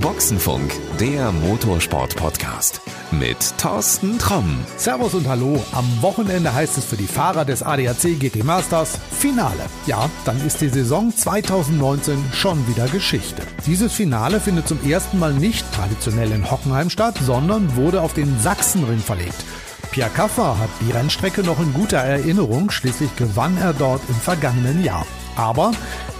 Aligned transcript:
Boxenfunk, 0.00 0.72
der 0.98 1.32
Motorsport-Podcast 1.32 2.80
mit 3.10 3.36
Thorsten 3.58 4.18
Tromm. 4.18 4.58
Servus 4.76 5.14
und 5.14 5.26
Hallo. 5.26 5.62
Am 5.72 5.84
Wochenende 6.02 6.52
heißt 6.52 6.78
es 6.78 6.84
für 6.84 6.96
die 6.96 7.06
Fahrer 7.06 7.44
des 7.44 7.62
ADAC 7.62 8.18
GT 8.18 8.44
Masters 8.44 8.98
Finale. 9.18 9.64
Ja, 9.86 10.10
dann 10.24 10.44
ist 10.46 10.60
die 10.60 10.68
Saison 10.68 11.14
2019 11.14 12.22
schon 12.32 12.68
wieder 12.68 12.86
Geschichte. 12.88 13.42
Dieses 13.66 13.92
Finale 13.92 14.40
findet 14.40 14.68
zum 14.68 14.78
ersten 14.88 15.18
Mal 15.18 15.32
nicht 15.32 15.64
traditionell 15.72 16.32
in 16.32 16.50
Hockenheim 16.50 16.90
statt, 16.90 17.16
sondern 17.24 17.76
wurde 17.76 18.02
auf 18.02 18.12
den 18.12 18.38
Sachsenring 18.40 19.00
verlegt. 19.00 19.44
Pierre 19.90 20.10
Kaffer 20.10 20.58
hat 20.58 20.70
die 20.80 20.92
Rennstrecke 20.92 21.42
noch 21.42 21.58
in 21.58 21.72
guter 21.72 21.98
Erinnerung, 21.98 22.70
schließlich 22.70 23.16
gewann 23.16 23.56
er 23.58 23.72
dort 23.72 24.02
im 24.08 24.14
vergangenen 24.14 24.84
Jahr. 24.84 25.06
Aber 25.36 25.72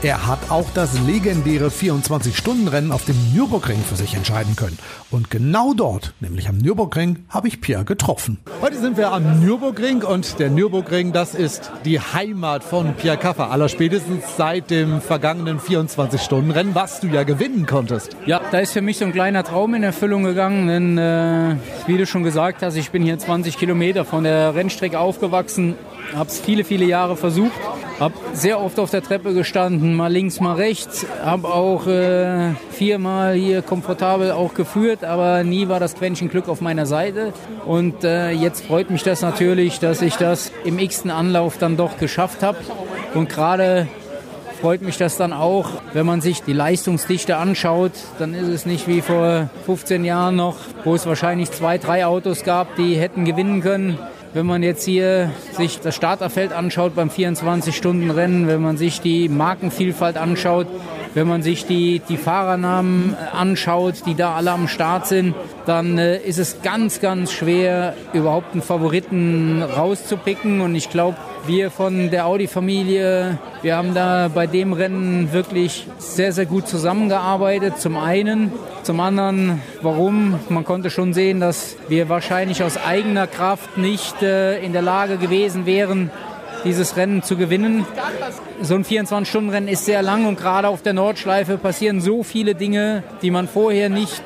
er 0.02 0.26
hat 0.26 0.50
auch 0.50 0.66
das 0.72 0.98
legendäre 1.00 1.68
24-Stunden-Rennen 1.68 2.90
auf 2.90 3.04
dem 3.04 3.16
Nürburgring 3.34 3.78
für 3.86 3.96
sich 3.96 4.14
entscheiden 4.14 4.56
können. 4.56 4.78
Und 5.10 5.30
genau 5.30 5.74
dort, 5.74 6.14
nämlich 6.20 6.48
am 6.48 6.56
Nürburgring, 6.56 7.26
habe 7.28 7.48
ich 7.48 7.60
Pierre 7.60 7.84
getroffen. 7.84 8.38
Heute 8.62 8.78
sind 8.78 8.96
wir 8.96 9.12
am 9.12 9.40
Nürburgring 9.44 10.02
und 10.02 10.38
der 10.38 10.48
Nürburgring, 10.48 11.12
das 11.12 11.34
ist 11.34 11.70
die 11.84 12.00
Heimat 12.00 12.64
von 12.64 12.94
Pierre 12.94 13.18
Kaffer. 13.18 13.50
Aller 13.50 13.68
spätestens 13.68 14.24
seit 14.38 14.70
dem 14.70 15.02
vergangenen 15.02 15.60
24-Stunden-Rennen, 15.60 16.74
was 16.74 17.00
du 17.00 17.08
ja 17.08 17.24
gewinnen 17.24 17.66
konntest. 17.66 18.16
Ja, 18.24 18.40
da 18.50 18.58
ist 18.60 18.72
für 18.72 18.82
mich 18.82 18.96
so 18.96 19.04
ein 19.04 19.12
kleiner 19.12 19.44
Traum 19.44 19.74
in 19.74 19.82
Erfüllung 19.82 20.24
gegangen, 20.24 20.66
denn 20.66 20.96
äh, 20.96 21.56
wie 21.86 21.98
du 21.98 22.06
schon 22.06 22.22
gesagt 22.22 22.62
hast, 22.62 22.76
ich 22.76 22.90
bin 22.90 23.02
hier 23.02 23.18
20 23.18 23.58
Kilometer 23.58 24.06
von 24.06 24.24
der 24.24 24.54
Rennstrecke 24.54 24.98
aufgewachsen, 24.98 25.74
habe 26.14 26.30
es 26.30 26.40
viele, 26.40 26.64
viele 26.64 26.86
Jahre 26.86 27.16
versucht, 27.16 27.52
habe 28.00 28.14
sehr 28.32 28.60
oft 28.60 28.78
auf 28.78 28.90
der 28.90 29.02
Treppe 29.02 29.34
gestanden, 29.34 29.89
mal 29.94 30.12
links, 30.12 30.40
mal 30.40 30.54
rechts, 30.54 31.06
habe 31.24 31.48
auch 31.48 31.86
äh, 31.86 32.54
viermal 32.70 33.34
hier 33.34 33.62
komfortabel 33.62 34.32
auch 34.32 34.54
geführt, 34.54 35.04
aber 35.04 35.44
nie 35.44 35.68
war 35.68 35.80
das 35.80 35.94
Quäntchen 35.94 36.28
Glück 36.28 36.48
auf 36.48 36.60
meiner 36.60 36.86
Seite. 36.86 37.32
Und 37.66 38.04
äh, 38.04 38.30
jetzt 38.30 38.64
freut 38.64 38.90
mich 38.90 39.02
das 39.02 39.22
natürlich, 39.22 39.78
dass 39.80 40.02
ich 40.02 40.16
das 40.16 40.52
im 40.64 40.78
x-ten 40.78 41.10
Anlauf 41.10 41.58
dann 41.58 41.76
doch 41.76 41.98
geschafft 41.98 42.42
habe. 42.42 42.58
Und 43.14 43.28
gerade 43.28 43.88
freut 44.60 44.82
mich 44.82 44.98
das 44.98 45.16
dann 45.16 45.32
auch, 45.32 45.70
wenn 45.94 46.04
man 46.04 46.20
sich 46.20 46.42
die 46.42 46.52
Leistungsdichte 46.52 47.38
anschaut, 47.38 47.92
dann 48.18 48.34
ist 48.34 48.48
es 48.48 48.66
nicht 48.66 48.86
wie 48.86 49.00
vor 49.00 49.48
15 49.64 50.04
Jahren 50.04 50.36
noch, 50.36 50.56
wo 50.84 50.94
es 50.94 51.06
wahrscheinlich 51.06 51.50
zwei, 51.50 51.78
drei 51.78 52.04
Autos 52.04 52.44
gab, 52.44 52.76
die 52.76 52.96
hätten 52.96 53.24
gewinnen 53.24 53.62
können. 53.62 53.98
Wenn 54.32 54.46
man 54.46 54.62
jetzt 54.62 54.84
hier 54.84 55.32
sich 55.56 55.80
das 55.80 55.96
Starterfeld 55.96 56.52
anschaut 56.52 56.94
beim 56.94 57.08
24-Stunden-Rennen, 57.08 58.46
wenn 58.46 58.62
man 58.62 58.76
sich 58.76 59.00
die 59.00 59.28
Markenvielfalt 59.28 60.16
anschaut, 60.16 60.68
wenn 61.14 61.26
man 61.26 61.42
sich 61.42 61.66
die, 61.66 62.00
die 62.08 62.16
Fahrernamen 62.16 63.16
anschaut, 63.32 64.06
die 64.06 64.14
da 64.14 64.34
alle 64.34 64.52
am 64.52 64.68
Start 64.68 65.06
sind, 65.06 65.34
dann 65.66 65.98
äh, 65.98 66.18
ist 66.18 66.38
es 66.38 66.62
ganz, 66.62 67.00
ganz 67.00 67.32
schwer, 67.32 67.94
überhaupt 68.12 68.52
einen 68.52 68.62
Favoriten 68.62 69.62
rauszupicken. 69.62 70.60
Und 70.60 70.74
ich 70.74 70.90
glaube, 70.90 71.16
wir 71.46 71.70
von 71.70 72.10
der 72.10 72.26
Audi-Familie, 72.26 73.38
wir 73.62 73.76
haben 73.76 73.94
da 73.94 74.28
bei 74.28 74.46
dem 74.46 74.72
Rennen 74.72 75.32
wirklich 75.32 75.86
sehr, 75.98 76.32
sehr 76.32 76.46
gut 76.46 76.68
zusammengearbeitet. 76.68 77.78
Zum 77.78 77.96
einen. 77.96 78.52
Zum 78.82 78.98
anderen, 79.00 79.60
warum? 79.82 80.40
Man 80.48 80.64
konnte 80.64 80.90
schon 80.90 81.12
sehen, 81.12 81.38
dass 81.38 81.76
wir 81.88 82.08
wahrscheinlich 82.08 82.62
aus 82.62 82.78
eigener 82.82 83.26
Kraft 83.26 83.76
nicht 83.76 84.22
äh, 84.22 84.58
in 84.64 84.72
der 84.72 84.82
Lage 84.82 85.18
gewesen 85.18 85.66
wären, 85.66 86.10
dieses 86.64 86.96
Rennen 86.96 87.22
zu 87.22 87.36
gewinnen. 87.36 87.86
So 88.62 88.74
ein 88.74 88.84
24-Stunden-Rennen 88.84 89.68
ist 89.68 89.84
sehr 89.84 90.02
lang 90.02 90.26
und 90.26 90.38
gerade 90.38 90.68
auf 90.68 90.82
der 90.82 90.92
Nordschleife 90.92 91.58
passieren 91.58 92.00
so 92.00 92.22
viele 92.22 92.54
Dinge, 92.54 93.02
die 93.22 93.30
man 93.30 93.48
vorher 93.48 93.88
nicht 93.88 94.22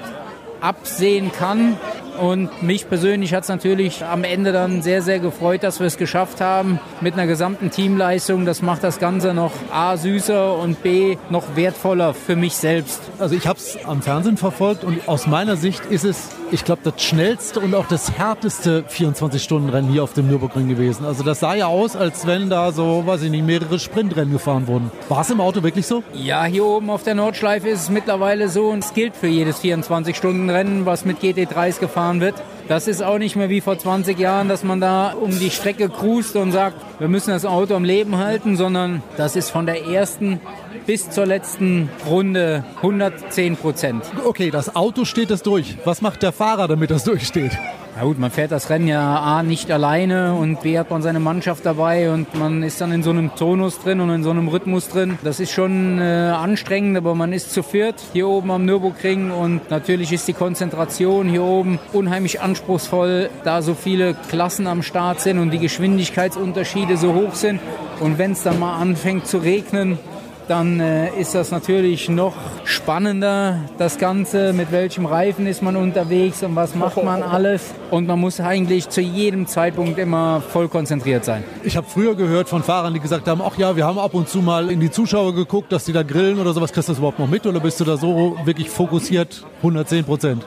absehen 0.60 1.30
kann. 1.32 1.77
Und 2.20 2.62
mich 2.62 2.89
persönlich 2.89 3.34
hat 3.34 3.43
es 3.43 3.48
natürlich 3.48 4.05
am 4.05 4.25
Ende 4.25 4.52
dann 4.52 4.83
sehr, 4.83 5.02
sehr 5.02 5.19
gefreut, 5.19 5.63
dass 5.63 5.80
wir 5.80 5.86
es 5.86 5.97
geschafft 5.97 6.41
haben 6.41 6.79
mit 7.01 7.14
einer 7.14 7.27
gesamten 7.27 7.70
Teamleistung. 7.70 8.45
Das 8.45 8.63
macht 8.63 8.85
das 8.85 8.98
Ganze 8.98 9.35
noch 9.35 9.52
A 9.73 9.97
süßer 9.97 10.57
und 10.58 10.83
B 10.83 11.17
noch 11.30 11.57
wertvoller 11.57 12.14
für 12.14 12.36
mich 12.36 12.55
selbst. 12.55 13.01
Also 13.19 13.35
ich 13.35 13.47
habe 13.47 13.58
es 13.58 13.79
am 13.85 14.03
Fernsehen 14.03 14.36
verfolgt 14.36 14.85
und 14.85 15.08
aus 15.08 15.27
meiner 15.27 15.57
Sicht 15.57 15.85
ist 15.86 16.05
es, 16.05 16.29
ich 16.51 16.64
glaube, 16.64 16.83
das 16.85 17.03
schnellste 17.03 17.61
und 17.61 17.74
auch 17.74 17.86
das 17.89 18.13
härteste 18.13 18.85
24-Stunden-Rennen 18.89 19.91
hier 19.91 20.05
auf 20.05 20.13
dem 20.13 20.29
Nürburgring 20.29 20.69
gewesen. 20.69 21.05
Also 21.05 21.24
das 21.24 21.41
sah 21.41 21.55
ja 21.55 21.67
aus, 21.67 21.97
als 21.97 22.27
wenn 22.27 22.48
da 22.48 22.70
so, 22.73 23.07
weiß 23.07 23.23
ich 23.23 23.30
nicht, 23.30 23.45
mehrere 23.45 23.79
Sprintrennen 23.79 24.33
gefahren 24.33 24.67
wurden. 24.67 24.91
War 25.08 25.23
es 25.23 25.30
im 25.30 25.41
Auto 25.41 25.63
wirklich 25.63 25.86
so? 25.86 26.03
Ja, 26.13 26.45
hier 26.45 26.64
oben 26.64 26.91
auf 26.91 27.03
der 27.03 27.14
Nordschleife 27.14 27.69
ist 27.69 27.83
es 27.83 27.91
mittlerweile 27.91 28.48
so 28.48 28.69
und 28.69 28.85
es 28.85 28.95
gilt 28.95 29.17
für 29.17 29.27
jedes 29.27 29.61
24-Stunden-Rennen, 29.63 30.86
was 30.86 31.05
mit 31.05 31.19
GT3s 31.19 31.80
gefahren 31.80 32.04
wird. 32.13 32.35
Das 32.67 32.89
ist 32.89 33.02
auch 33.02 33.19
nicht 33.19 33.36
mehr 33.36 33.51
wie 33.51 33.61
vor 33.61 33.79
20 33.79 34.19
Jahren, 34.19 34.48
dass 34.48 34.64
man 34.64 34.80
da 34.80 35.13
um 35.13 35.39
die 35.39 35.51
Strecke 35.51 35.91
cruist 35.91 36.35
und 36.35 36.52
sagt, 36.52 36.77
wir 36.98 37.08
müssen 37.08 37.30
das 37.30 37.45
Auto 37.45 37.75
am 37.75 37.85
Leben 37.85 38.17
halten, 38.17 38.57
sondern 38.57 39.02
das 39.19 39.36
ist 39.36 39.51
von 39.51 39.67
der 39.67 39.86
ersten 39.86 40.41
bis 40.86 41.11
zur 41.11 41.27
letzten 41.27 41.91
Runde 42.07 42.64
110 42.77 43.57
Prozent. 43.57 44.05
Okay, 44.24 44.51
das 44.51 44.77
Auto 44.77 45.05
steht 45.05 45.30
das 45.30 45.42
durch. 45.42 45.77
Was 45.85 46.01
macht 46.01 46.23
der 46.23 46.33
Fahrer, 46.33 46.67
damit 46.67 46.91
das 46.91 47.05
durchsteht? 47.05 47.53
Na 47.97 48.03
gut, 48.03 48.19
man 48.19 48.33
fährt 48.33 48.51
das 48.51 48.70
Rennen 48.70 48.89
ja 48.89 49.20
A 49.20 49.45
nicht 49.45 49.70
alleine 49.70 50.35
und 50.35 50.63
B 50.63 50.77
hat 50.77 50.91
man 50.91 51.01
seine 51.01 51.20
Mannschaft 51.20 51.64
dabei 51.64 52.11
und 52.11 52.35
man 52.35 52.64
ist 52.64 52.80
dann 52.80 52.91
in 52.91 53.05
so 53.05 53.11
einem 53.11 53.36
Tonus 53.36 53.79
drin 53.79 54.01
und 54.01 54.11
in 54.11 54.24
so 54.24 54.30
einem 54.30 54.48
Rhythmus 54.48 54.89
drin. 54.89 55.17
Das 55.23 55.39
ist 55.39 55.53
schon 55.53 56.01
äh, 56.01 56.03
anstrengend, 56.03 56.97
aber 56.97 57.14
man 57.14 57.33
ist 57.33 57.53
zu 57.53 57.63
viert 57.63 58.03
hier 58.13 58.27
oben 58.27 58.51
am 58.51 58.64
Nürburgring 58.64 59.30
und 59.30 59.70
natürlich 59.70 60.13
ist 60.13 60.27
die 60.27 60.33
Konzentration 60.33 61.29
hier 61.29 61.45
oben 61.45 61.79
unheimlich 61.92 62.41
anspruchsvoll, 62.55 63.31
da 63.42 63.63
so 63.63 63.75
viele 63.75 64.15
Klassen 64.29 64.69
am 64.69 64.83
Start 64.83 65.20
sind 65.20 65.41
und 65.41 65.51
die 65.51 65.59
Geschwindigkeitsunterschiede 65.59 66.97
so 66.97 67.13
hoch 67.13 67.35
sind. 67.35 67.61
Und 67.98 68.19
wenn 68.19 68.33
es 68.33 68.45
dann 68.45 68.61
mal 68.61 68.77
anfängt 68.77 69.27
zu 69.27 69.39
regnen, 69.39 69.98
dann 70.47 70.79
äh, 70.79 71.09
ist 71.19 71.35
das 71.35 71.51
natürlich 71.51 72.09
noch 72.09 72.35
spannender, 72.65 73.61
das 73.79 73.98
Ganze, 73.98 74.53
mit 74.53 74.70
welchem 74.70 75.07
Reifen 75.07 75.47
ist 75.47 75.63
man 75.63 75.75
unterwegs 75.75 76.45
und 76.45 76.55
was 76.55 76.77
macht 76.77 77.03
man 77.03 77.23
alles. 77.37 77.75
Und 77.91 78.07
man 78.07 78.20
muss 78.20 78.39
eigentlich 78.39 78.89
zu 78.89 79.01
jedem 79.01 79.48
Zeitpunkt 79.48 79.98
immer 79.98 80.41
voll 80.41 80.69
konzentriert 80.69 81.25
sein. 81.25 81.42
Ich 81.65 81.77
habe 81.77 81.89
früher 81.89 82.15
gehört 82.15 82.48
von 82.48 82.63
Fahrern, 82.63 82.95
die 82.95 83.01
gesagt 83.01 83.27
haben, 83.27 83.42
ach 83.45 83.59
ja, 83.59 83.75
wir 83.75 83.85
haben 83.85 83.98
ab 83.98 84.15
und 84.15 84.29
zu 84.29 84.42
mal 84.42 84.71
in 84.71 84.79
die 84.79 84.92
Zuschauer 84.92 85.35
geguckt, 85.35 85.73
dass 85.73 85.86
die 85.86 85.92
da 85.92 86.05
grillen 86.05 86.39
oder 86.39 86.53
sowas. 86.53 86.73
Kriegst 86.73 86.89
du 86.89 86.92
das 86.92 86.98
überhaupt 86.98 87.19
noch 87.19 87.29
mit 87.29 87.47
oder 87.47 87.59
bist 87.59 87.81
du 87.81 87.85
da 87.85 87.97
so 87.97 88.36
wirklich 88.45 88.71
fokussiert 88.71 89.45
110 89.63 90.05
Prozent? 90.05 90.45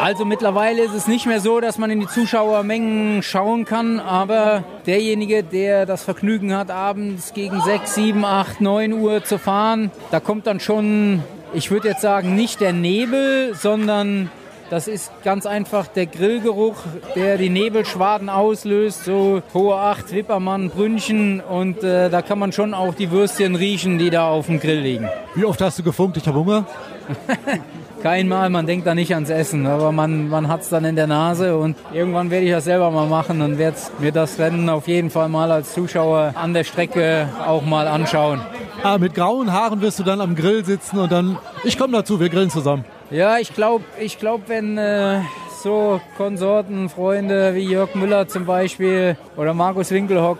Also 0.00 0.24
mittlerweile 0.24 0.80
ist 0.80 0.94
es 0.94 1.06
nicht 1.08 1.26
mehr 1.26 1.40
so, 1.40 1.60
dass 1.60 1.76
man 1.76 1.90
in 1.90 2.00
die 2.00 2.06
Zuschauermengen 2.06 3.22
schauen 3.22 3.66
kann, 3.66 4.00
aber 4.00 4.64
derjenige, 4.86 5.42
der 5.42 5.84
das 5.84 6.04
Vergnügen 6.04 6.56
hat, 6.56 6.70
abends 6.70 7.34
gegen 7.34 7.60
6, 7.60 7.96
7, 7.96 8.24
8, 8.24 8.62
9 8.62 8.94
Uhr 8.94 9.22
zu 9.24 9.38
fahren, 9.38 9.90
da 10.10 10.18
kommt 10.18 10.46
dann 10.46 10.58
schon, 10.58 11.22
ich 11.52 11.70
würde 11.70 11.88
jetzt 11.88 12.00
sagen, 12.00 12.34
nicht 12.34 12.62
der 12.62 12.72
Nebel, 12.72 13.54
sondern 13.54 14.30
das 14.70 14.86
ist 14.86 15.10
ganz 15.24 15.46
einfach 15.46 15.88
der 15.88 16.06
Grillgeruch, 16.06 16.76
der 17.16 17.36
die 17.36 17.50
Nebelschwaden 17.50 18.28
auslöst, 18.28 19.04
so 19.04 19.42
hohe 19.52 19.74
Acht, 19.74 20.14
Wippermann, 20.14 20.70
Brünnchen 20.70 21.40
und 21.40 21.82
äh, 21.82 22.08
da 22.08 22.22
kann 22.22 22.38
man 22.38 22.52
schon 22.52 22.72
auch 22.72 22.94
die 22.94 23.10
Würstchen 23.10 23.56
riechen, 23.56 23.98
die 23.98 24.10
da 24.10 24.28
auf 24.28 24.46
dem 24.46 24.60
Grill 24.60 24.80
liegen. 24.80 25.08
Wie 25.34 25.44
oft 25.44 25.60
hast 25.60 25.80
du 25.80 25.82
gefunkt, 25.82 26.16
ich 26.16 26.26
habe 26.26 26.38
Hunger? 26.38 26.64
Kein 28.02 28.28
Mal, 28.28 28.48
man 28.48 28.66
denkt 28.66 28.86
da 28.86 28.94
nicht 28.94 29.12
ans 29.12 29.28
Essen, 29.28 29.66
aber 29.66 29.92
man, 29.92 30.28
man 30.28 30.48
hat 30.48 30.62
es 30.62 30.70
dann 30.70 30.86
in 30.86 30.96
der 30.96 31.06
Nase 31.06 31.58
und 31.58 31.76
irgendwann 31.92 32.30
werde 32.30 32.46
ich 32.46 32.52
das 32.52 32.64
selber 32.64 32.90
mal 32.90 33.06
machen 33.06 33.42
und 33.42 33.58
werde 33.58 33.76
mir 33.98 34.12
das 34.12 34.38
Rennen 34.38 34.70
auf 34.70 34.88
jeden 34.88 35.10
Fall 35.10 35.28
mal 35.28 35.50
als 35.50 35.74
Zuschauer 35.74 36.32
an 36.34 36.54
der 36.54 36.64
Strecke 36.64 37.28
auch 37.46 37.62
mal 37.62 37.86
anschauen. 37.88 38.40
Ah, 38.82 38.96
mit 38.96 39.14
grauen 39.14 39.52
Haaren 39.52 39.82
wirst 39.82 39.98
du 39.98 40.04
dann 40.04 40.22
am 40.22 40.34
Grill 40.34 40.64
sitzen 40.64 40.98
und 40.98 41.12
dann, 41.12 41.38
ich 41.64 41.76
komme 41.76 41.92
dazu, 41.92 42.18
wir 42.18 42.30
grillen 42.30 42.48
zusammen. 42.48 42.84
Ja, 43.10 43.38
ich 43.38 43.54
glaube, 43.54 43.84
ich 43.98 44.18
glaub, 44.18 44.48
wenn 44.48 44.78
äh, 44.78 45.20
so 45.62 46.00
Konsorten, 46.16 46.88
Freunde 46.88 47.54
wie 47.54 47.64
Jörg 47.64 47.94
Müller 47.94 48.28
zum 48.28 48.46
Beispiel 48.46 49.16
oder 49.36 49.54
Markus 49.54 49.90
Winkelhock, 49.90 50.38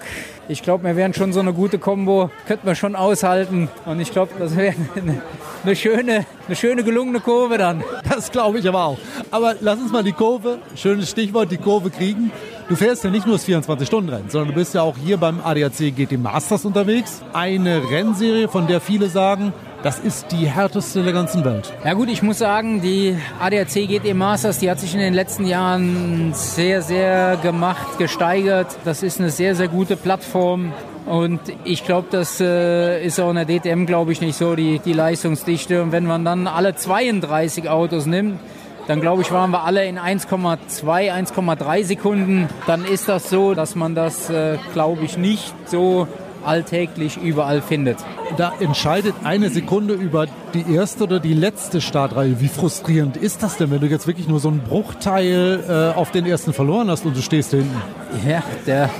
ich 0.51 0.65
glaube, 0.65 0.83
wir 0.83 0.97
wären 0.97 1.15
schon 1.15 1.33
so 1.33 1.39
eine 1.39 1.53
gute 1.53 1.79
Kombo, 1.79 2.29
könnten 2.49 2.67
wir 2.67 2.75
schon 2.75 2.97
aushalten. 2.97 3.69
Und 3.87 4.01
ich 4.01 4.11
glaube, 4.11 4.33
das 4.37 4.57
wäre 4.57 4.75
eine, 4.97 5.23
eine, 5.63 5.77
schöne, 5.77 6.27
eine 6.49 6.57
schöne 6.57 6.83
gelungene 6.83 7.21
Kurve 7.21 7.57
dann. 7.57 7.85
Das 8.09 8.33
glaube 8.33 8.59
ich 8.59 8.67
aber 8.67 8.85
auch. 8.85 8.99
Aber 9.31 9.55
lass 9.61 9.79
uns 9.79 9.93
mal 9.93 10.03
die 10.03 10.11
Kurve, 10.11 10.59
schönes 10.75 11.09
Stichwort, 11.09 11.53
die 11.53 11.57
Kurve 11.57 11.91
kriegen. 11.91 12.33
Du 12.69 12.75
fährst 12.75 13.05
ja 13.05 13.11
nicht 13.11 13.27
nur 13.27 13.37
das 13.37 13.47
24-Stunden-Rennen, 13.47 14.29
sondern 14.29 14.49
du 14.49 14.55
bist 14.55 14.75
ja 14.75 14.83
auch 14.83 14.97
hier 14.97 15.19
beim 15.19 15.41
ADAC 15.41 15.95
GT 15.95 16.19
Masters 16.19 16.65
unterwegs. 16.65 17.23
Eine 17.33 17.89
Rennserie, 17.89 18.49
von 18.49 18.67
der 18.67 18.81
viele 18.81 19.09
sagen, 19.09 19.53
das 19.83 19.99
ist 19.99 20.31
die 20.33 20.47
härteste 20.47 21.03
der 21.03 21.13
ganzen 21.13 21.45
Welt. 21.45 21.73
Ja 21.85 21.95
gut, 21.95 22.09
ich 22.09 22.23
muss 22.23 22.39
sagen, 22.39 22.81
die 22.81 23.17
ADAC 23.41 23.89
GT 23.89 24.15
Masters, 24.15 24.59
die 24.59 24.71
hat 24.71 24.79
sich 24.79 24.95
in 24.95 25.01
den 25.01 25.15
letzten 25.15 25.47
Jahren 25.47 26.33
sehr, 26.35 26.83
sehr 26.83 27.39
gemacht, 27.43 27.99
gesteigert. 27.99 28.77
Das 28.85 29.03
ist 29.03 29.21
eine 29.21 29.31
sehr, 29.31 29.55
sehr 29.55 29.69
gute 29.69 29.97
Plattform. 29.97 30.73
Und 31.07 31.41
ich 31.65 31.85
glaube, 31.85 32.09
das 32.11 32.41
äh, 32.41 33.05
ist 33.05 33.19
auch 33.21 33.31
in 33.31 33.37
der 33.37 33.47
DTM, 33.47 33.87
glaube 33.87 34.13
ich, 34.13 34.21
nicht 34.21 34.37
so 34.37 34.55
die, 34.55 34.81
die 34.81 34.93
Leistungsdichte. 34.93 35.83
Und 35.83 35.93
wenn 35.93 36.05
man 36.07 36.25
dann 36.25 36.47
alle 36.47 36.75
32 36.75 37.69
Autos 37.69 38.07
nimmt, 38.07 38.39
dann 38.87 39.01
glaube 39.01 39.23
ich, 39.23 39.33
waren 39.33 39.51
wir 39.51 39.65
alle 39.65 39.87
in 39.87 39.99
1,2, 39.99 40.59
1,3 40.85 41.85
Sekunden. 41.85 42.49
Dann 42.67 42.85
ist 42.85 43.09
das 43.09 43.31
so, 43.31 43.55
dass 43.55 43.77
man 43.77 43.95
das, 43.95 44.31
äh, 44.31 44.59
glaube 44.73 45.05
ich, 45.05 45.17
nicht 45.17 45.55
so 45.67 46.07
alltäglich 46.45 47.17
überall 47.17 47.63
findet. 47.63 47.99
Da 48.37 48.53
entscheidet 48.61 49.15
eine 49.25 49.51
Sekunde 49.51 49.95
über 49.95 50.27
die 50.55 50.73
erste 50.73 51.05
oder 51.05 51.21
die 51.21 51.35
letzte 51.35 51.81
Startreihe. 51.81 52.41
Wie 52.41 52.49
frustrierend 52.49 53.17
ist 53.17 53.43
das 53.43 53.57
denn, 53.57 53.71
wenn 53.71 53.81
du 53.81 53.87
jetzt 53.87 54.07
wirklich 54.07 54.29
nur 54.29 54.41
so 54.41 54.49
einen 54.49 54.61
Bruchteil 54.61 55.65
äh, 55.69 55.99
auf 55.99 56.11
den 56.11 56.27
ersten 56.27 56.53
verloren 56.53 56.91
hast 56.91 57.05
und 57.05 57.17
du 57.17 57.23
stehst 57.23 57.51
hinten? 57.51 57.81
Ja, 58.27 58.43
der, 58.67 58.91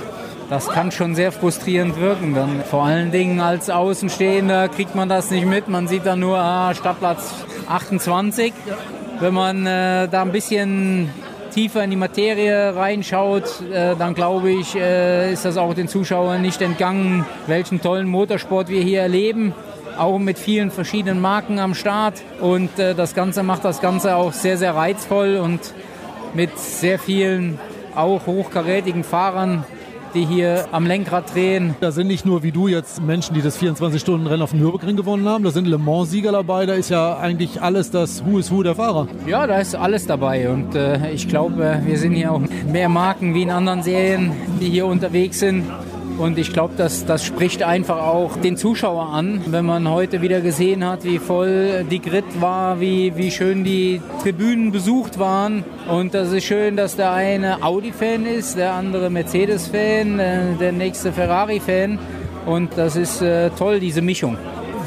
das 0.49 0.67
kann 0.67 0.91
schon 0.91 1.15
sehr 1.15 1.31
frustrierend 1.31 1.99
wirken. 1.99 2.33
Dann 2.33 2.63
vor 2.63 2.83
allen 2.83 3.11
Dingen 3.11 3.39
als 3.39 3.69
Außenstehender 3.69 4.69
kriegt 4.69 4.95
man 4.95 5.09
das 5.09 5.31
nicht 5.31 5.45
mit. 5.45 5.67
Man 5.67 5.87
sieht 5.87 6.05
dann 6.05 6.19
nur 6.19 6.37
ah, 6.37 6.73
Stadtplatz 6.73 7.33
28. 7.67 8.53
Wenn 9.19 9.33
man 9.33 9.65
äh, 9.65 10.07
da 10.09 10.23
ein 10.23 10.31
bisschen 10.31 11.09
tiefer 11.51 11.83
in 11.83 11.89
die 11.89 11.95
Materie 11.95 12.75
reinschaut, 12.75 13.61
äh, 13.71 13.95
dann 13.97 14.13
glaube 14.13 14.51
ich, 14.51 14.75
äh, 14.75 15.31
ist 15.31 15.45
das 15.45 15.57
auch 15.57 15.73
den 15.73 15.87
Zuschauern 15.87 16.41
nicht 16.41 16.61
entgangen, 16.61 17.25
welchen 17.47 17.81
tollen 17.81 18.07
Motorsport 18.07 18.69
wir 18.69 18.81
hier 18.81 19.01
erleben. 19.01 19.53
Auch 19.97 20.17
mit 20.17 20.39
vielen 20.39 20.71
verschiedenen 20.71 21.21
Marken 21.21 21.59
am 21.59 21.75
Start. 21.75 22.21
Und 22.39 22.79
äh, 22.79 22.95
das 22.95 23.13
Ganze 23.13 23.43
macht 23.43 23.65
das 23.65 23.81
Ganze 23.81 24.15
auch 24.15 24.33
sehr, 24.33 24.57
sehr 24.57 24.75
reizvoll 24.75 25.35
und 25.35 25.59
mit 26.33 26.57
sehr 26.57 26.97
vielen 26.97 27.59
auch 27.95 28.25
hochkarätigen 28.25 29.03
Fahrern, 29.03 29.65
die 30.13 30.25
hier 30.25 30.65
am 30.71 30.85
Lenkrad 30.85 31.33
drehen. 31.33 31.75
Da 31.79 31.91
sind 31.91 32.07
nicht 32.07 32.25
nur 32.25 32.43
wie 32.43 32.51
du 32.51 32.67
jetzt 32.67 33.01
Menschen, 33.01 33.33
die 33.33 33.41
das 33.41 33.61
24-Stunden-Rennen 33.61 34.41
auf 34.41 34.51
dem 34.51 34.59
Nürburgring 34.59 34.95
gewonnen 34.95 35.27
haben, 35.27 35.43
da 35.43 35.51
sind 35.51 35.67
Le 35.67 35.77
Mans-Sieger 35.77 36.31
dabei, 36.31 36.65
da 36.65 36.73
ist 36.73 36.89
ja 36.89 37.17
eigentlich 37.17 37.61
alles 37.61 37.91
das 37.91 38.25
Who 38.25 38.39
is 38.39 38.51
Who 38.51 38.63
der 38.63 38.75
Fahrer. 38.75 39.07
Ja, 39.27 39.47
da 39.47 39.59
ist 39.59 39.75
alles 39.75 40.05
dabei 40.07 40.49
und 40.49 40.75
äh, 40.75 41.11
ich 41.11 41.27
glaube, 41.27 41.81
wir 41.85 41.97
sind 41.97 42.13
hier 42.13 42.31
auch 42.31 42.41
mehr 42.71 42.89
Marken 42.89 43.33
wie 43.33 43.43
in 43.43 43.51
anderen 43.51 43.83
Serien, 43.83 44.31
die 44.59 44.69
hier 44.69 44.85
unterwegs 44.85 45.39
sind. 45.39 45.63
Und 46.21 46.37
ich 46.37 46.53
glaube, 46.53 46.75
das, 46.77 47.03
das 47.07 47.25
spricht 47.25 47.63
einfach 47.63 47.97
auch 47.97 48.37
den 48.37 48.55
Zuschauer 48.55 49.09
an, 49.09 49.41
wenn 49.47 49.65
man 49.65 49.89
heute 49.89 50.21
wieder 50.21 50.39
gesehen 50.39 50.85
hat, 50.85 51.03
wie 51.03 51.17
voll 51.17 51.83
die 51.89 51.99
Grid 51.99 52.39
war, 52.39 52.79
wie, 52.79 53.17
wie 53.17 53.31
schön 53.31 53.63
die 53.63 53.99
Tribünen 54.21 54.71
besucht 54.71 55.17
waren. 55.17 55.63
Und 55.89 56.13
das 56.13 56.31
ist 56.31 56.43
schön, 56.43 56.77
dass 56.77 56.95
der 56.95 57.11
eine 57.11 57.63
Audi-Fan 57.63 58.27
ist, 58.27 58.55
der 58.55 58.73
andere 58.73 59.09
Mercedes-Fan, 59.09 60.19
äh, 60.19 60.39
der 60.59 60.71
nächste 60.73 61.11
Ferrari-Fan. 61.11 61.97
Und 62.45 62.69
das 62.75 62.97
ist 62.97 63.23
äh, 63.23 63.49
toll, 63.57 63.79
diese 63.79 64.03
Mischung. 64.03 64.37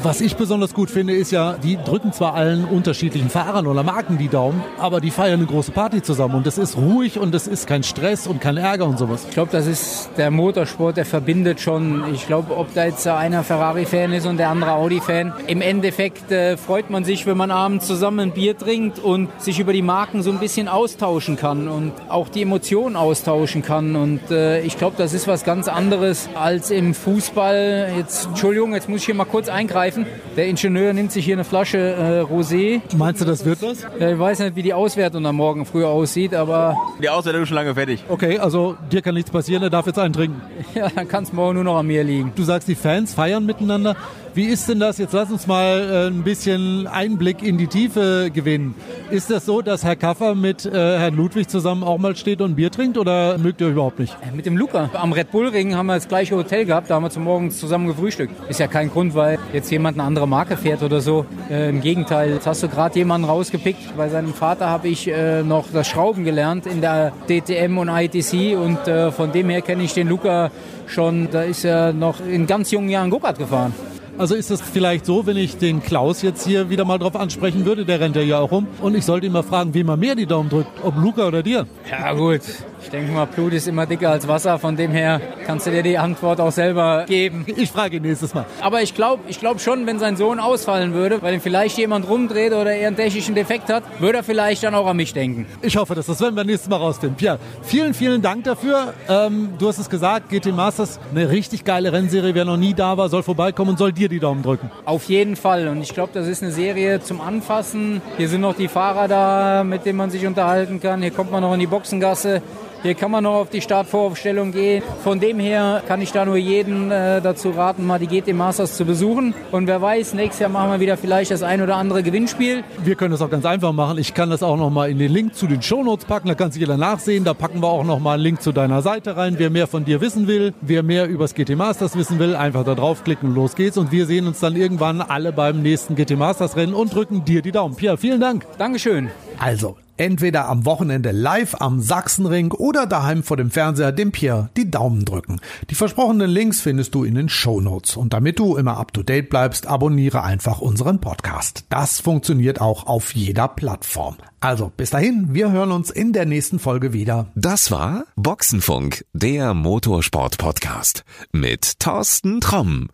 Was 0.05 0.21
ich 0.21 0.35
besonders 0.35 0.75
gut 0.75 0.91
finde, 0.91 1.15
ist 1.15 1.31
ja, 1.31 1.53
die 1.53 1.77
drücken 1.77 2.13
zwar 2.13 2.35
allen 2.35 2.65
unterschiedlichen 2.65 3.31
Fahrern 3.31 3.65
oder 3.65 3.81
Marken 3.81 4.19
die 4.19 4.27
Daumen, 4.27 4.63
aber 4.77 5.01
die 5.01 5.09
feiern 5.09 5.39
eine 5.39 5.47
große 5.47 5.71
Party 5.71 6.03
zusammen 6.03 6.35
und 6.35 6.45
das 6.45 6.59
ist 6.59 6.77
ruhig 6.77 7.17
und 7.17 7.33
das 7.33 7.47
ist 7.47 7.65
kein 7.65 7.81
Stress 7.81 8.27
und 8.27 8.39
kein 8.39 8.57
Ärger 8.57 8.85
und 8.85 8.99
sowas. 8.99 9.25
Ich 9.27 9.33
glaube, 9.33 9.51
das 9.51 9.65
ist 9.65 10.11
der 10.15 10.29
Motorsport, 10.29 10.97
der 10.97 11.05
verbindet 11.07 11.59
schon. 11.59 12.03
Ich 12.13 12.27
glaube, 12.27 12.55
ob 12.55 12.71
da 12.75 12.85
jetzt 12.85 13.07
einer 13.07 13.43
Ferrari-Fan 13.43 14.13
ist 14.13 14.27
und 14.27 14.37
der 14.37 14.49
andere 14.49 14.73
Audi-Fan, 14.73 15.33
im 15.47 15.63
Endeffekt 15.63 16.31
äh, 16.31 16.55
freut 16.55 16.91
man 16.91 17.03
sich, 17.03 17.25
wenn 17.25 17.37
man 17.37 17.49
abends 17.49 17.87
zusammen 17.87 18.19
ein 18.19 18.31
Bier 18.31 18.55
trinkt 18.55 18.99
und 18.99 19.29
sich 19.41 19.59
über 19.59 19.73
die 19.73 19.81
Marken 19.81 20.21
so 20.21 20.29
ein 20.29 20.37
bisschen 20.37 20.67
austauschen 20.67 21.35
kann 21.35 21.67
und 21.67 21.93
auch 22.09 22.29
die 22.29 22.43
Emotionen 22.43 22.95
austauschen 22.95 23.63
kann. 23.63 23.95
Und 23.95 24.29
äh, 24.29 24.61
ich 24.61 24.77
glaube, 24.77 24.97
das 24.99 25.15
ist 25.15 25.27
was 25.27 25.43
ganz 25.43 25.67
anderes 25.67 26.29
als 26.35 26.69
im 26.69 26.93
Fußball. 26.93 27.89
Jetzt, 27.97 28.27
Entschuldigung, 28.27 28.75
jetzt 28.75 28.87
muss 28.87 28.99
ich 28.99 29.05
hier 29.07 29.15
mal 29.15 29.25
kurz 29.25 29.49
eingreifen 29.49 29.94
greifen. 29.95 30.05
Der 30.35 30.47
Ingenieur 30.47 30.93
nimmt 30.93 31.11
sich 31.11 31.25
hier 31.25 31.35
eine 31.35 31.43
Flasche 31.43 31.77
äh, 31.77 32.21
Rosé. 32.21 32.81
Meinst 32.95 33.21
du, 33.21 33.25
das 33.25 33.45
wird 33.45 33.61
was? 33.61 33.83
Äh, 33.99 34.13
ich 34.13 34.19
weiß 34.19 34.39
nicht, 34.39 34.55
wie 34.55 34.63
die 34.63 34.73
Auswertung 34.73 35.25
am 35.25 35.35
Morgen 35.35 35.65
früh 35.65 35.85
aussieht, 35.85 36.33
aber... 36.33 36.75
Die 37.01 37.09
Auswertung 37.09 37.43
ist 37.43 37.49
schon 37.49 37.55
lange 37.55 37.73
fertig. 37.73 38.03
Okay, 38.09 38.39
also 38.39 38.75
dir 38.91 39.01
kann 39.01 39.15
nichts 39.15 39.31
passieren, 39.31 39.63
er 39.63 39.69
darf 39.69 39.85
jetzt 39.85 39.99
einen 39.99 40.13
trinken. 40.13 40.41
Ja, 40.75 40.89
dann 40.93 41.07
kann 41.07 41.23
es 41.23 41.31
morgen 41.31 41.55
nur 41.55 41.63
noch 41.63 41.77
an 41.77 41.87
mir 41.87 42.03
liegen. 42.03 42.33
Du 42.35 42.43
sagst, 42.43 42.67
die 42.67 42.75
Fans 42.75 43.13
feiern 43.13 43.45
miteinander. 43.45 43.95
Wie 44.35 44.47
ist 44.47 44.67
denn 44.67 44.81
das? 44.81 44.97
Jetzt 44.97 45.13
lass 45.13 45.31
uns 45.31 45.47
mal 45.47 45.89
äh, 45.89 46.07
ein 46.07 46.23
bisschen 46.23 46.87
Einblick 46.87 47.41
in 47.41 47.57
die 47.57 47.67
Tiefe 47.67 48.29
gewinnen. 48.33 48.75
Ist 49.09 49.31
das 49.31 49.45
so, 49.45 49.61
dass 49.61 49.85
Herr 49.85 49.95
Kaffer 49.95 50.35
mit 50.35 50.65
äh, 50.65 50.99
Herrn 50.99 51.15
Ludwig 51.15 51.49
zusammen 51.49 51.83
auch 51.85 51.97
mal 51.97 52.17
steht 52.17 52.41
und 52.41 52.55
Bier 52.55 52.69
trinkt 52.69 52.97
oder 52.97 53.37
mögt 53.37 53.61
ihr 53.61 53.67
euch 53.67 53.71
überhaupt 53.71 53.97
nicht? 53.97 54.13
Äh, 54.21 54.35
mit 54.35 54.45
dem 54.45 54.57
Luca. 54.57 54.89
Am 54.91 55.13
Red 55.13 55.31
Bull 55.31 55.47
Ring 55.47 55.73
haben 55.73 55.85
wir 55.85 55.95
das 55.95 56.09
gleiche 56.09 56.35
Hotel 56.35 56.65
gehabt, 56.65 56.89
da 56.89 56.95
haben 56.95 57.03
wir 57.03 57.11
zum 57.11 57.23
Morgen 57.23 57.49
zusammen 57.49 57.87
gefrühstückt. 57.87 58.33
Ist 58.49 58.59
ja 58.59 58.67
kein 58.67 58.91
Grund, 58.91 59.15
weil 59.15 59.39
jetzt 59.53 59.71
jemand 59.71 59.97
eine 59.97 60.05
andere 60.05 60.27
Marke 60.27 60.57
fährt 60.57 60.83
oder 60.83 60.99
so. 60.99 61.25
Äh, 61.49 61.69
Im 61.69 61.79
Gegenteil, 61.79 62.33
jetzt 62.33 62.45
hast 62.45 62.61
du 62.61 62.67
gerade 62.67 62.99
jemanden 62.99 63.29
rausgepickt. 63.29 63.95
Bei 63.95 64.09
seinem 64.09 64.33
Vater 64.33 64.69
habe 64.69 64.89
ich 64.89 65.07
äh, 65.07 65.43
noch 65.43 65.67
das 65.71 65.87
Schrauben 65.87 66.25
gelernt 66.25 66.65
in 66.65 66.81
der 66.81 67.13
DTM 67.29 67.77
und 67.77 67.87
ITC 67.87 68.57
und 68.57 68.85
äh, 68.85 69.13
von 69.13 69.31
dem 69.31 69.47
her 69.47 69.61
kenne 69.61 69.83
ich 69.83 69.93
den 69.93 70.09
Luca 70.09 70.51
schon. 70.87 71.29
Da 71.31 71.43
ist 71.43 71.63
er 71.63 71.93
noch 71.93 72.19
in 72.19 72.47
ganz 72.47 72.71
jungen 72.71 72.89
Jahren 72.89 73.09
Go-Kart 73.09 73.39
gefahren. 73.39 73.73
Also 74.17 74.33
ist 74.33 74.49
es 74.49 74.61
vielleicht 74.61 75.05
so, 75.05 75.25
wenn 75.25 75.35
ich 75.35 75.57
den 75.57 75.83
Klaus 75.83 76.21
jetzt 76.21 76.47
hier 76.47 76.69
wieder 76.69 76.85
mal 76.85 76.97
drauf 76.97 77.17
ansprechen 77.17 77.65
würde, 77.65 77.83
der 77.83 77.99
rennt 77.99 78.15
ja 78.15 78.21
hier 78.21 78.39
auch 78.39 78.49
rum, 78.49 78.65
und 78.81 78.95
ich 78.95 79.03
sollte 79.03 79.25
ihn 79.25 79.33
mal 79.33 79.43
fragen, 79.43 79.73
wie 79.73 79.83
man 79.83 79.99
mehr 79.99 80.15
die 80.15 80.25
Daumen 80.25 80.49
drückt, 80.49 80.69
ob 80.83 80.95
Luca 80.95 81.27
oder 81.27 81.43
dir? 81.43 81.67
Ja 81.91 82.13
gut, 82.13 82.39
ich 82.85 82.91
denke 82.91 83.11
mal, 83.11 83.25
Blut 83.25 83.51
ist 83.53 83.67
immer 83.67 83.87
dicker 83.87 84.11
als 84.11 84.27
Wasser, 84.27 84.59
von 84.59 84.75
dem 84.75 84.91
her 84.91 85.19
kannst 85.47 85.65
du 85.65 85.71
dir 85.71 85.81
die 85.81 85.97
Antwort 85.97 86.39
auch 86.39 86.51
selber 86.51 87.05
geben. 87.07 87.43
Ich 87.47 87.71
frage 87.71 87.97
ihn 87.97 88.03
nächstes 88.03 88.35
Mal. 88.35 88.45
Aber 88.61 88.83
ich 88.83 88.93
glaube 88.93 89.23
ich 89.27 89.39
glaub 89.39 89.59
schon, 89.59 89.87
wenn 89.87 89.97
sein 89.97 90.17
Sohn 90.17 90.39
ausfallen 90.39 90.93
würde, 90.93 91.19
weil 91.23 91.33
ihn 91.33 91.41
vielleicht 91.41 91.79
jemand 91.79 92.07
rumdreht 92.07 92.53
oder 92.53 92.73
er 92.73 92.87
einen 92.87 92.95
technischen 92.95 93.33
Defekt 93.33 93.69
hat, 93.69 93.83
würde 93.99 94.19
er 94.19 94.23
vielleicht 94.23 94.63
dann 94.63 94.75
auch 94.75 94.85
an 94.85 94.97
mich 94.97 95.13
denken. 95.13 95.47
Ich 95.63 95.77
hoffe, 95.77 95.95
dass 95.95 96.05
das 96.05 96.21
werden 96.21 96.35
wir 96.35 96.43
nächstes 96.43 96.69
Mal 96.69 96.77
rausfinden. 96.77 97.17
Pierre, 97.17 97.39
vielen, 97.63 97.95
vielen 97.95 98.21
Dank 98.21 98.43
dafür. 98.43 98.93
Ähm, 99.09 99.53
du 99.57 99.67
hast 99.67 99.79
es 99.79 99.89
gesagt, 99.89 100.29
GT 100.29 100.53
Masters, 100.53 100.99
eine 101.09 101.29
richtig 101.31 101.63
geile 101.63 101.91
Rennserie. 101.91 102.35
Wer 102.35 102.45
noch 102.45 102.57
nie 102.57 102.75
da 102.75 102.97
war, 102.97 103.09
soll 103.09 103.23
vorbeikommen 103.23 103.71
und 103.71 103.79
soll 103.79 103.93
dir 103.93 104.09
die 104.09 104.19
Daumen 104.19 104.43
drücken. 104.43 104.69
Auf 104.85 105.05
jeden 105.05 105.35
Fall. 105.35 105.67
Und 105.69 105.81
ich 105.81 105.93
glaube, 105.95 106.11
das 106.13 106.27
ist 106.27 106.43
eine 106.43 106.51
Serie 106.51 107.01
zum 107.01 107.19
Anfassen. 107.19 108.01
Hier 108.17 108.29
sind 108.29 108.41
noch 108.41 108.55
die 108.55 108.67
Fahrer 108.67 109.07
da, 109.07 109.63
mit 109.63 109.85
denen 109.85 109.97
man 109.97 110.11
sich 110.11 110.27
unterhalten 110.27 110.79
kann. 110.79 111.01
Hier 111.01 111.11
kommt 111.11 111.31
man 111.31 111.41
noch 111.41 111.53
in 111.53 111.59
die 111.59 111.67
Boxengasse. 111.67 112.43
Hier 112.85 112.93
kann 112.93 113.09
man 113.09 113.23
noch 113.23 113.33
auf 113.33 113.49
die 113.49 113.61
Startvoraufstellung 113.61 114.51
gehen. 114.51 114.83
Von 115.03 115.19
dem 115.19 115.39
her 115.39 115.81
kann 115.87 116.03
ich 116.03 116.11
da 116.11 116.23
nur 116.23 116.37
jeden 116.37 116.91
äh, 116.91 117.19
dazu 117.19 117.49
raten, 117.49 117.83
mal 117.83 117.97
die 117.97 118.05
GT 118.05 118.35
Masters 118.35 118.77
zu 118.77 118.85
besuchen. 118.85 119.33
Und 119.51 119.65
wer 119.65 119.81
weiß, 119.81 120.13
nächstes 120.13 120.41
Jahr 120.41 120.51
machen 120.51 120.69
wir 120.69 120.79
wieder 120.79 120.95
vielleicht 120.95 121.31
das 121.31 121.41
ein 121.41 121.63
oder 121.63 121.77
andere 121.77 122.03
Gewinnspiel. 122.03 122.63
Wir 122.83 122.93
können 122.93 123.09
das 123.09 123.23
auch 123.23 123.31
ganz 123.31 123.43
einfach 123.43 123.71
machen. 123.71 123.97
Ich 123.97 124.13
kann 124.13 124.29
das 124.29 124.43
auch 124.43 124.55
noch 124.55 124.69
mal 124.69 124.91
in 124.91 124.99
den 124.99 125.11
Link 125.11 125.33
zu 125.33 125.47
den 125.47 125.63
Shownotes 125.63 126.05
packen. 126.05 126.27
Da 126.27 126.35
kannst 126.35 126.57
du 126.57 126.59
jeder 126.59 126.77
nachsehen. 126.77 127.23
Da 127.23 127.33
packen 127.33 127.59
wir 127.59 127.69
auch 127.69 127.83
noch 127.83 127.97
mal 127.97 128.13
einen 128.13 128.21
Link 128.21 128.43
zu 128.43 128.51
deiner 128.51 128.83
Seite 128.83 129.17
rein. 129.17 129.33
Wer 129.39 129.49
mehr 129.49 129.65
von 129.65 129.83
dir 129.83 129.99
wissen 129.99 130.27
will, 130.27 130.53
wer 130.61 130.83
mehr 130.83 131.07
über 131.07 131.23
das 131.23 131.33
GT 131.33 131.55
Masters 131.55 131.97
wissen 131.97 132.19
will, 132.19 132.35
einfach 132.35 132.63
da 132.65 132.75
draufklicken 132.75 133.29
und 133.29 133.33
los 133.33 133.55
geht's. 133.55 133.79
Und 133.79 133.91
wir 133.91 134.05
sehen 134.05 134.27
uns 134.27 134.41
dann 134.41 134.55
irgendwann 134.55 135.01
alle 135.01 135.31
beim 135.31 135.63
nächsten 135.63 135.95
GT 135.95 136.19
Masters 136.19 136.55
Rennen 136.55 136.75
und 136.75 136.93
drücken 136.93 137.25
dir 137.25 137.41
die 137.41 137.51
Daumen. 137.51 137.75
Pierre, 137.75 137.97
vielen 137.97 138.21
Dank. 138.21 138.45
Dankeschön. 138.59 139.09
Also, 139.39 139.77
entweder 139.97 140.47
am 140.47 140.65
Wochenende 140.65 141.11
live 141.11 141.55
am 141.59 141.81
Sachsenring 141.81 142.51
oder 142.51 142.85
daheim 142.85 143.23
vor 143.23 143.37
dem 143.37 143.51
Fernseher 143.51 143.91
dem 143.91 144.11
Pierre 144.11 144.49
die 144.57 144.69
Daumen 144.69 145.05
drücken. 145.05 145.39
Die 145.69 145.75
versprochenen 145.75 146.29
Links 146.29 146.61
findest 146.61 146.95
du 146.95 147.03
in 147.03 147.15
den 147.15 147.29
Show 147.29 147.61
Notes. 147.61 147.97
Und 147.97 148.13
damit 148.13 148.39
du 148.39 148.57
immer 148.57 148.77
up 148.77 148.93
to 148.93 149.03
date 149.03 149.29
bleibst, 149.29 149.67
abonniere 149.67 150.23
einfach 150.23 150.59
unseren 150.59 150.99
Podcast. 150.99 151.65
Das 151.69 151.99
funktioniert 151.99 152.61
auch 152.61 152.87
auf 152.87 153.15
jeder 153.15 153.47
Plattform. 153.47 154.17
Also 154.39 154.71
bis 154.75 154.91
dahin, 154.91 155.33
wir 155.33 155.51
hören 155.51 155.71
uns 155.71 155.89
in 155.89 156.13
der 156.13 156.25
nächsten 156.25 156.59
Folge 156.59 156.93
wieder. 156.93 157.27
Das 157.35 157.71
war 157.71 158.05
Boxenfunk, 158.15 159.05
der 159.13 159.53
Motorsport-Podcast 159.53 161.03
mit 161.31 161.79
Thorsten 161.79 162.41
Tromm. 162.41 162.89